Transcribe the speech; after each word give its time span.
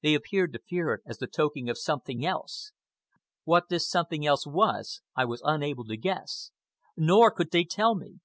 They 0.00 0.14
appeared 0.14 0.54
to 0.54 0.58
fear 0.66 0.94
it 0.94 1.02
as 1.04 1.18
the 1.18 1.26
token 1.26 1.68
of 1.68 1.76
something 1.76 2.24
else. 2.24 2.72
What 3.44 3.68
this 3.68 3.86
something 3.86 4.24
else 4.26 4.46
was 4.46 5.02
I 5.14 5.26
was 5.26 5.42
unable 5.44 5.84
to 5.84 5.98
guess. 5.98 6.50
Nor 6.96 7.30
could 7.30 7.50
they 7.50 7.64
tell 7.64 7.94
me. 7.94 8.20